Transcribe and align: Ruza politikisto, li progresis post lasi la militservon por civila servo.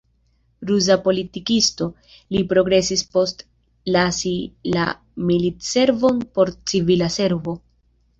Ruza 0.69 0.95
politikisto, 1.07 1.87
li 2.35 2.39
progresis 2.53 3.03
post 3.17 3.43
lasi 3.97 4.31
la 4.77 4.87
militservon 5.27 6.25
por 6.39 6.53
civila 6.73 7.11
servo. 7.19 7.55